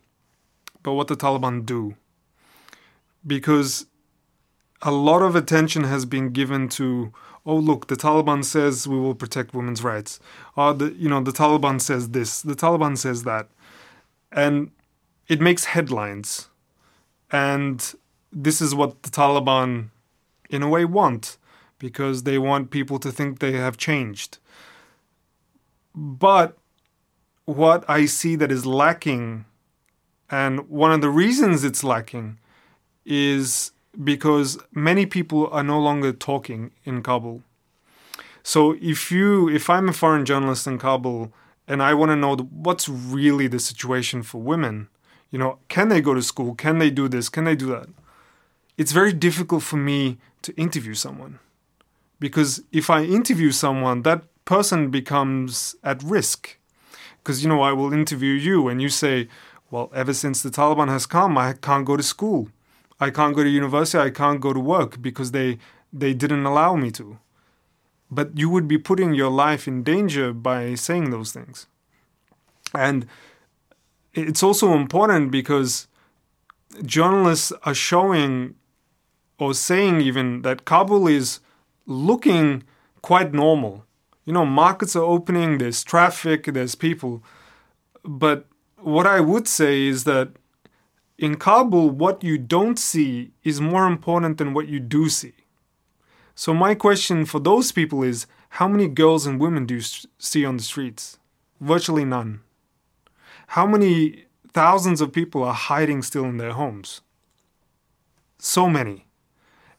[0.83, 1.97] but what the Taliban do.
[3.27, 3.87] Because
[4.83, 7.13] a lot of attention has been given to,
[7.47, 10.19] oh look, the Taliban says we will protect women's rights.
[10.57, 13.49] Or the you know, the Taliban says this, the Taliban says that.
[14.31, 14.71] And
[15.29, 16.49] it makes headlines.
[17.31, 17.95] And
[18.33, 19.89] this is what the Taliban,
[20.51, 21.39] in a way, want
[21.79, 24.39] because they want people to think they have changed.
[25.95, 26.57] But
[27.45, 29.45] what I see that is lacking,
[30.33, 32.39] and one of the reasons it's lacking,
[33.07, 33.71] is
[34.03, 37.43] because many people are no longer talking in Kabul.
[38.43, 41.33] So if you, if I'm a foreign journalist in Kabul
[41.69, 44.89] and I want to know what's really the situation for women,
[45.31, 46.57] you know, can they go to school?
[46.57, 47.29] Can they do this?
[47.29, 47.89] Can they do that?
[48.79, 51.39] it's very difficult for me to interview someone
[52.19, 56.59] because if I interview someone, that person becomes at risk.
[57.19, 59.29] Because, you know, I will interview you and you say,
[59.73, 62.51] well, ever since the Taliban has come, I can't go to school.
[63.01, 63.97] I can't go to university.
[63.97, 65.59] I can't go to work because they,
[65.91, 67.19] they didn't allow me to.
[68.11, 71.67] But you would be putting your life in danger by saying those things.
[72.75, 73.07] And
[74.13, 75.89] it's also important because
[76.85, 78.57] journalists are showing
[79.39, 81.41] or saying even that Kabul is
[81.87, 82.63] looking
[83.01, 83.87] quite normal.
[84.27, 87.23] You know, markets are opening, there's traffic, there's people.
[88.05, 88.47] But
[88.85, 90.31] what I would say is that
[91.19, 95.35] in Kabul, what you don't see is more important than what you do see.
[96.35, 99.83] So, my question for those people is how many girls and women do you
[100.19, 101.19] see on the streets?
[101.61, 102.41] Virtually none.
[103.49, 107.03] How many thousands of people are hiding still in their homes?
[108.39, 109.07] So many.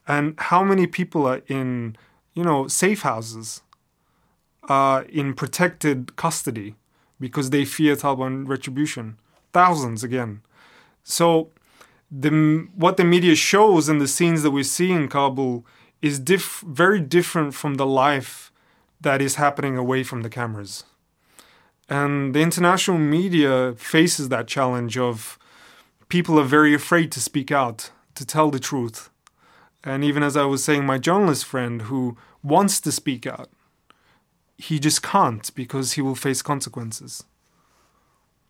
[0.08, 1.98] And how many people are in,
[2.34, 3.62] you know, safe houses,
[4.70, 6.76] uh, in protected custody
[7.24, 9.18] because they fear Taliban retribution?
[9.54, 10.42] Thousands again.
[11.04, 11.50] So,
[12.12, 15.66] the, what the media shows and the scenes that we see in Kabul
[16.02, 18.52] is very different from the life
[19.00, 20.84] that is happening away from the cameras.
[21.90, 25.40] And the international media faces that challenge of
[26.10, 29.10] people are very afraid to speak out, to tell the truth.
[29.84, 33.50] And even as I was saying, my journalist friend who wants to speak out,
[34.58, 37.24] he just can't because he will face consequences.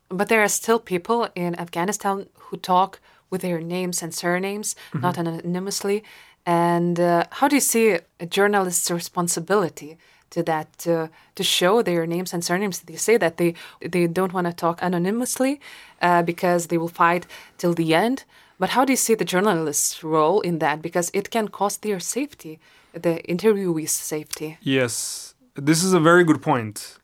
[0.09, 5.01] But there are still people in Afghanistan who talk with their names and surnames, mm-hmm.
[5.01, 6.03] not anonymously.
[6.45, 9.97] And uh, how do you see a journalist's responsibility
[10.29, 12.81] to that to to show their names and surnames?
[12.81, 15.59] They say that they they don't want to talk anonymously
[16.01, 17.25] uh, because they will fight
[17.57, 18.25] till the end.
[18.59, 20.81] But how do you see the journalist's role in that?
[20.81, 22.59] Because it can cost their safety,
[22.93, 24.57] the interviewee's safety.
[24.61, 26.97] Yes, this is a very good point.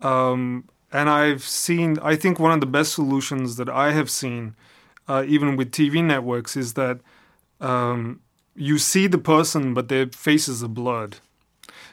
[0.00, 4.54] Um, and I've seen, I think one of the best solutions that I have seen,
[5.08, 7.00] uh, even with TV networks, is that
[7.60, 8.20] um,
[8.54, 11.16] you see the person, but their faces are blood.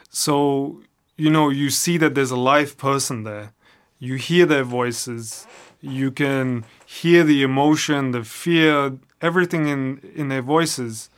[0.09, 0.81] So,
[1.17, 3.51] you know, you see that there's a live person there.
[3.99, 5.47] You hear their voices.
[5.81, 11.09] You can hear the emotion, the fear, everything in, in their voices.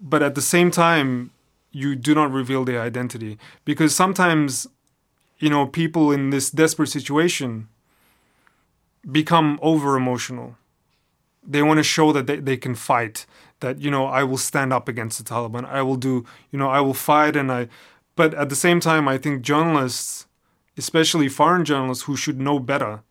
[0.00, 1.30] But at the same time,
[1.76, 3.36] you do not reveal their identity.
[3.66, 4.66] Because sometimes,
[5.38, 7.68] you know, people in this desperate situation
[9.10, 10.56] become over emotional.
[11.46, 13.26] They want to show that they, they can fight
[13.60, 15.64] that you know I will stand up against the Taliban.
[15.64, 17.68] I will do you know I will fight and I
[18.16, 20.26] but at the same time I think journalists
[20.76, 23.02] especially foreign journalists who should know better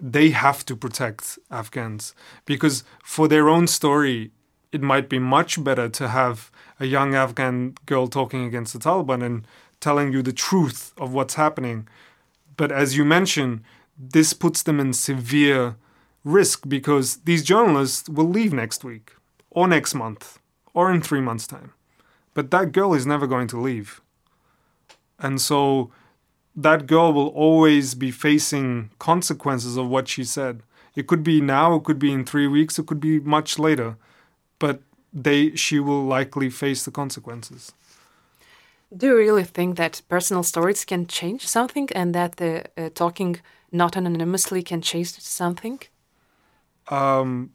[0.00, 2.14] they have to protect Afghans
[2.46, 4.30] because for their own story
[4.72, 9.22] it might be much better to have a young Afghan girl talking against the Taliban
[9.24, 9.46] and
[9.80, 11.88] telling you the truth of what's happening.
[12.56, 13.62] But as you mentioned,
[13.98, 15.76] this puts them in severe
[16.24, 19.12] risk because these journalists will leave next week
[19.50, 20.38] or next month
[20.74, 21.72] or in three months' time.
[22.34, 24.00] But that girl is never going to leave.
[25.18, 25.90] And so
[26.54, 30.62] that girl will always be facing consequences of what she said.
[30.94, 33.96] It could be now, it could be in three weeks, it could be much later.
[34.58, 34.80] But
[35.12, 37.72] they she will likely face the consequences.
[38.96, 43.40] Do you really think that personal stories can change something and that the uh, talking
[43.70, 45.80] not anonymously can change something?
[46.88, 47.50] Um,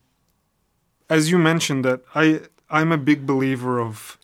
[1.09, 4.17] as you mentioned that I I'm a big believer of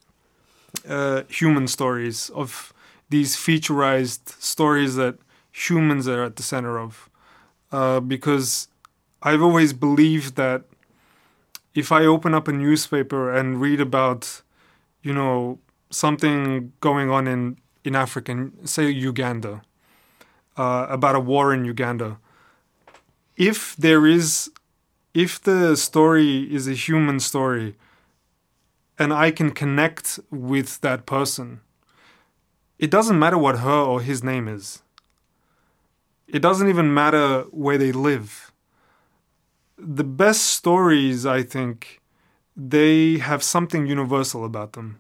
[0.88, 2.74] uh, human stories of
[3.10, 5.15] these featureized stories that
[5.52, 7.10] humans are at the center of
[7.72, 8.68] uh, because
[9.22, 10.63] I've always believed that
[11.75, 14.41] if I open up a newspaper and read about
[15.01, 19.62] you know something going on in in Africa, say Uganda,
[20.58, 22.17] uh, about a war in Uganda,
[23.38, 24.51] if there is
[25.13, 27.75] if the story is a human story
[28.97, 31.62] and I can connect with that person,
[32.77, 34.82] it doesn't matter what her or his name is.
[36.27, 38.49] It doesn't even matter where they live.
[39.80, 42.02] The best stories, I think,
[42.56, 45.00] they have something universal about them.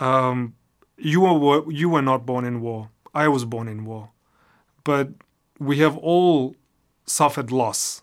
[0.00, 0.54] Um,
[0.98, 2.90] you were you were not born in war.
[3.14, 4.10] I was born in war,
[4.82, 5.10] but
[5.58, 6.56] we have all
[7.06, 8.02] suffered loss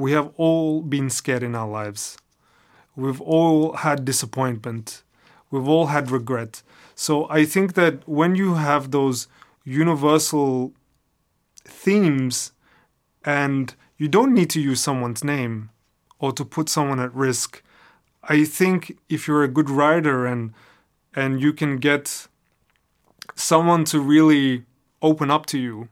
[0.00, 2.16] we have all been scared in our lives.
[2.96, 5.02] We've all had disappointment.
[5.50, 6.62] We've all had regret.
[6.94, 9.28] So I think that when you have those
[9.62, 10.72] universal
[11.64, 12.52] themes
[13.26, 15.68] and you don't need to use someone's name
[16.18, 17.62] or to put someone at risk,
[18.24, 20.54] I think if you're a good writer and
[21.14, 22.28] and you can get
[23.34, 24.64] someone to really
[25.02, 25.88] open up to you,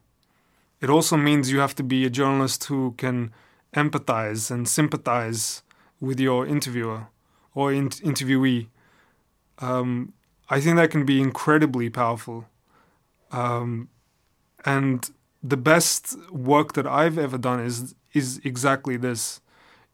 [0.80, 3.30] it also means you have to be a journalist who can
[3.74, 5.62] empathize and sympathize
[6.00, 7.08] with your interviewer
[7.54, 8.68] or in- interviewee.
[9.58, 10.14] Um,
[10.48, 12.46] I think that can be incredibly powerful.
[13.32, 13.88] Um,
[14.64, 15.10] and
[15.42, 19.40] the best work that I've ever done is is exactly this: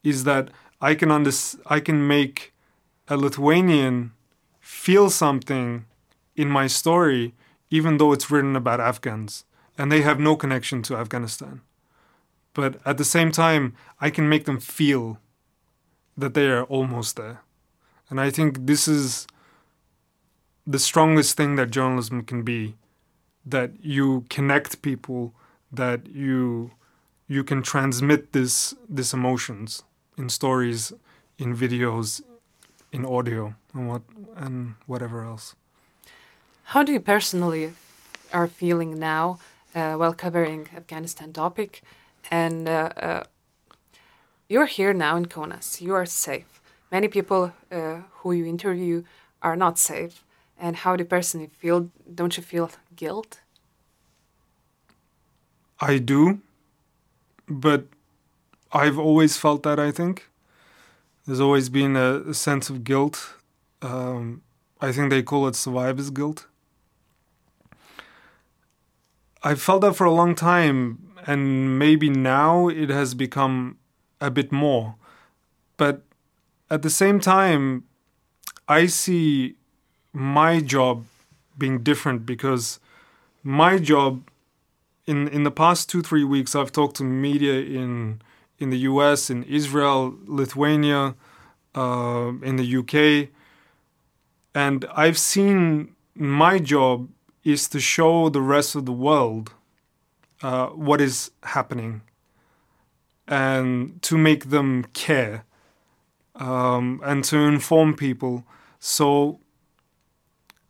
[0.03, 1.33] is that I can under-
[1.67, 2.53] I can make
[3.09, 4.13] a Lithuanian
[4.61, 5.85] feel something
[6.35, 7.35] in my story,
[7.71, 9.45] even though it's written about Afghans
[9.77, 11.61] and they have no connection to Afghanistan.
[12.55, 15.19] But at the same time, I can make them feel
[16.17, 17.43] that they are almost there.
[18.09, 19.27] And I think this is
[20.67, 22.77] the strongest thing that journalism can be
[23.47, 25.33] that you connect people,
[25.73, 26.71] that you
[27.29, 29.83] you can transmit this this emotions
[30.17, 30.93] in stories,
[31.39, 32.23] in videos,
[32.93, 34.03] in audio, and what
[34.37, 35.55] and whatever else.
[36.73, 37.73] How do you personally
[38.33, 39.39] are feeling now
[39.75, 41.83] uh, while covering Afghanistan topic,
[42.31, 43.25] and uh, uh,
[44.49, 45.81] you're here now in Kaunas.
[45.81, 46.61] You are safe.
[46.91, 49.03] Many people uh, who you interview
[49.43, 50.25] are not safe.
[50.57, 51.91] And how do you personally feel?
[52.15, 53.41] Don't you feel guilt?
[55.81, 56.41] I do,
[57.49, 57.87] but
[58.73, 59.79] I've always felt that.
[59.79, 60.29] I think
[61.27, 63.35] there's always been a, a sense of guilt.
[63.83, 64.43] Um,
[64.81, 66.47] I think they call it survivor's guilt.
[69.43, 73.79] I felt that for a long time, and maybe now it has become
[74.21, 74.95] a bit more.
[75.77, 76.03] But
[76.71, 77.85] at the same time,
[78.69, 79.57] I see
[80.13, 81.05] my job
[81.59, 82.81] being different because
[83.45, 84.29] my job
[85.07, 88.21] in in the past two three weeks I've talked to media in
[88.59, 91.15] in the U.S., in Israel, Lithuania,
[91.75, 93.29] uh, in the UK,
[94.55, 97.09] and I've seen my job
[97.43, 99.53] is to show the rest of the world
[100.43, 102.03] uh, what is happening
[103.27, 105.45] and to make them care
[106.37, 108.45] um, and to inform people.
[108.79, 109.41] So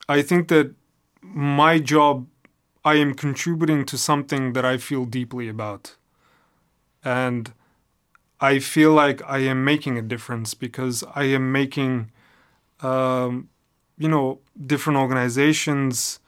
[0.08, 0.74] I think that
[1.22, 2.26] my job,
[2.84, 5.96] I am contributing to something that I feel deeply about.
[7.02, 7.52] And
[8.40, 12.10] I feel like I am making a difference because I am making,
[12.80, 13.48] um,
[13.96, 16.20] you know, different organizations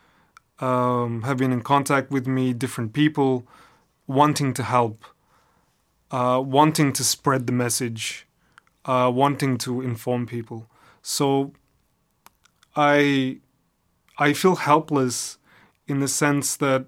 [0.60, 3.46] um, have been in contact with me, different people
[4.06, 5.04] wanting to help,
[6.10, 8.26] uh, wanting to spread the message,
[8.84, 10.68] uh, wanting to inform people.
[11.02, 11.52] So
[12.74, 13.38] I
[14.18, 15.38] I feel helpless
[15.86, 16.86] in the sense that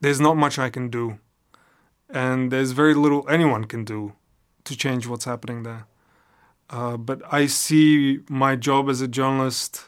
[0.00, 1.18] there's not much I can do,
[2.08, 4.12] and there's very little anyone can do
[4.64, 5.86] to change what's happening there.
[6.70, 9.86] Uh, but I see my job as a journalist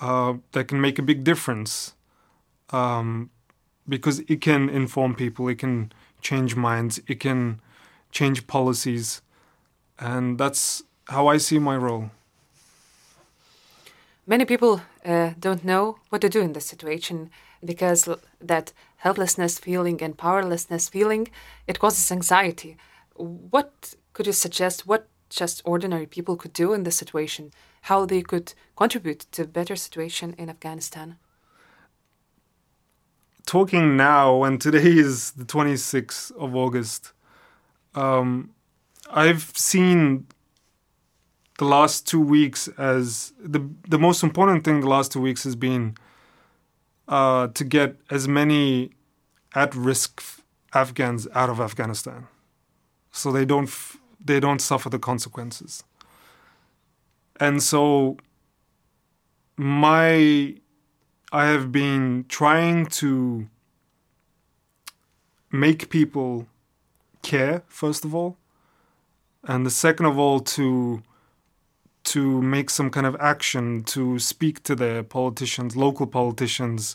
[0.00, 1.94] uh, that can make a big difference
[2.70, 3.30] um,
[3.88, 7.60] because it can inform people, it can change minds, it can
[8.10, 9.22] change policies,
[9.98, 12.10] and that's how I see my role.
[14.26, 17.30] Many people uh, don't know what to do in this situation
[17.64, 18.08] because
[18.40, 21.28] that helplessness feeling and powerlessness feeling
[21.66, 22.76] it causes anxiety.
[23.16, 24.86] What could you suggest?
[24.86, 27.52] What just ordinary people could do in this situation?
[27.82, 31.16] how they could contribute to a better situation in Afghanistan?
[33.44, 37.12] Talking now, and today is the 26th of August,
[37.94, 38.50] um,
[39.10, 40.26] I've seen
[41.62, 44.80] the last two weeks as the the most important thing.
[44.80, 45.96] The last two weeks has been
[47.06, 48.90] uh, to get as many
[49.54, 50.22] at-risk
[50.74, 52.26] Afghans out of Afghanistan,
[53.12, 53.96] so they don't f-
[54.28, 55.84] they don't suffer the consequences.
[57.38, 58.16] And so
[59.56, 60.56] my
[61.40, 63.46] I have been trying to
[65.52, 66.48] make people
[67.22, 68.36] care first of all
[69.44, 71.02] and the second of all to
[72.12, 76.94] to make some kind of action to speak to their politicians local politicians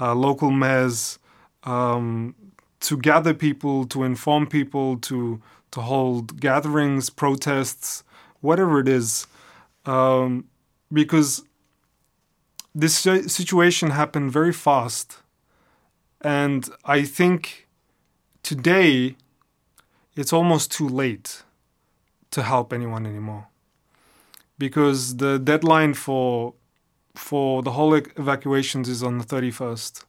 [0.00, 1.18] uh, local mayors
[1.64, 2.34] um,
[2.80, 8.02] to gather people to inform people to to hold gatherings protests
[8.40, 9.26] whatever it is.
[9.84, 10.48] Um,
[10.90, 11.42] because
[12.74, 15.18] this situation happened very fast,
[16.22, 17.66] and I think
[18.42, 19.16] today
[20.14, 21.42] it's almost too late
[22.30, 23.48] to help anyone anymore
[24.58, 26.54] because the deadline for
[27.14, 30.04] for the whole evacuations is on the 31st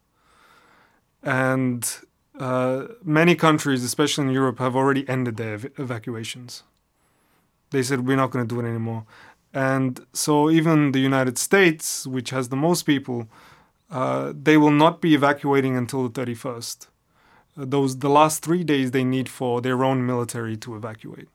[1.24, 2.00] and
[2.40, 6.64] uh, many countries especially in europe have already ended their ev- evacuations
[7.72, 9.06] they said we're not going to do it anymore
[9.54, 13.28] and so even the United States, which has the most people,
[13.90, 16.88] uh, they will not be evacuating until the 31st.
[17.58, 21.30] Uh, those the last three days they need for their own military to evacuate.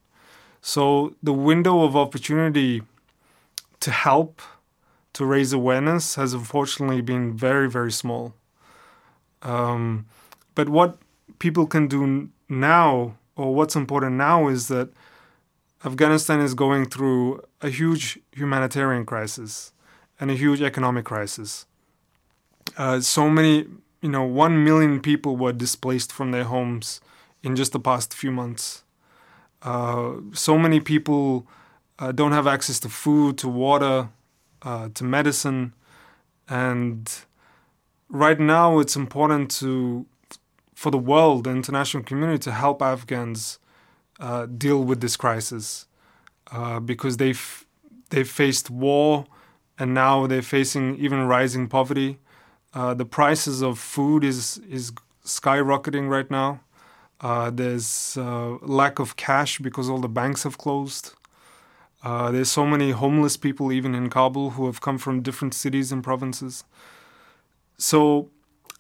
[0.61, 2.83] So the window of opportunity
[3.83, 4.43] to help,
[5.13, 8.35] to raise awareness, has unfortunately been very very small.
[9.43, 10.07] Um,
[10.55, 10.99] but what
[11.39, 14.89] people can do now, or what's important now, is that
[15.85, 19.73] Afghanistan is going through a huge humanitarian crisis
[20.21, 21.67] and a huge economic crisis.
[22.77, 23.67] Uh, so many,
[24.01, 27.01] you know, one million people were displaced from their homes
[27.43, 28.85] in just the past few months.
[29.63, 31.47] Uh, so many people
[32.03, 34.09] uh, don't have access to food, to water,
[34.63, 35.73] uh, to medicine,
[36.49, 37.25] and
[38.09, 40.05] right now it's important to
[40.75, 43.61] for the world, the international community, to help Afghans
[44.19, 45.87] uh, deal with this crisis
[46.51, 47.65] uh, because they've
[48.11, 49.25] they've faced war
[49.79, 52.19] and now they're facing even rising poverty.
[52.75, 54.91] Uh, the prices of food is is
[55.25, 56.63] skyrocketing right now.
[57.21, 58.17] Uh, there's
[58.63, 61.13] lack of cash because all the banks have closed.
[62.03, 65.93] Uh, there's so many homeless people even in Kabul who have come from different cities
[65.93, 66.65] and provinces.
[67.79, 68.31] So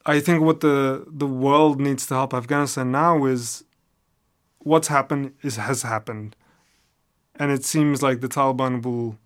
[0.04, 3.64] I think what the the world needs to help Afghanistan now is
[4.58, 6.36] what's happened is has happened.
[7.36, 9.18] And it seems like the Taliban will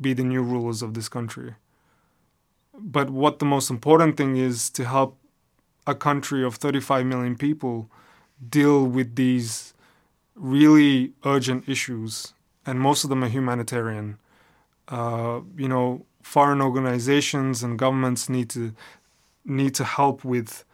[0.00, 1.54] be the new rulers of this country.
[2.78, 5.16] But what the most important thing is to help
[5.86, 7.88] a country of 35 million people
[8.48, 9.74] deal with these
[10.34, 12.33] really urgent issues,
[12.66, 14.18] and most of them are humanitarian.
[14.88, 18.72] Uh, you know, foreign organizations and governments need to
[19.44, 20.64] need to help with,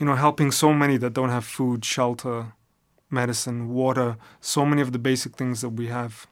[0.00, 2.52] you know, helping so many that don't have food, shelter,
[3.10, 6.26] medicine, water, so many of the basic things that we have.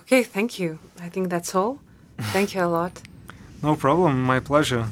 [0.00, 0.78] Okay, thank you.
[1.00, 1.78] I think that's all.
[2.32, 3.02] Thank you a lot.
[3.60, 4.22] No problem.
[4.22, 4.86] My pleasure.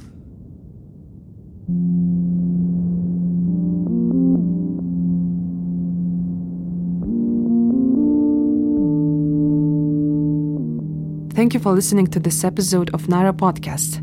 [11.36, 14.00] Thank you for listening to this episode of Nara Podcast.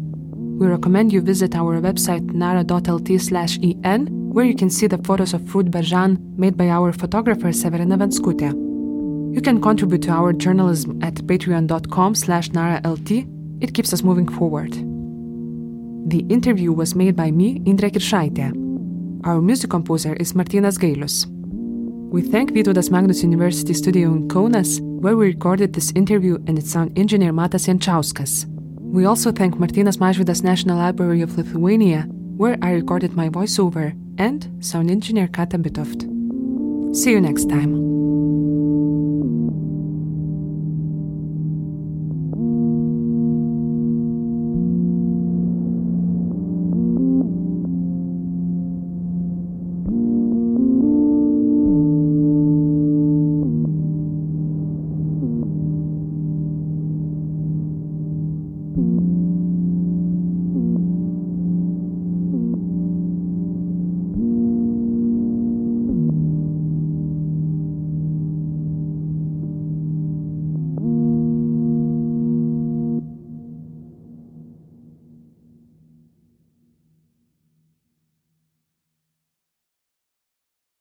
[0.59, 5.71] We recommend you visit our website nara.lt/en where you can see the photos of Frud
[5.71, 8.53] Bezhan made by our photographer Severina Venskutė.
[9.33, 12.51] You can contribute to our journalism at patreon.com slash.
[13.61, 14.73] It keeps us moving forward.
[16.11, 18.53] The interview was made by me, Indrė Kiršaitė.
[19.25, 21.25] Our music composer is Martinas Gailius.
[22.11, 26.71] We thank Vytautas Magnus University Studio in Kaunas, where we recorded this interview, and its
[26.71, 28.45] sound engineer Matas Jančauskas.
[28.79, 32.03] We also thank Martynas Mažvydas National Library of Lithuania,
[32.37, 36.07] where I recorded my voiceover, and sound engineer Kata Bitoft.
[36.95, 38.02] See you next time.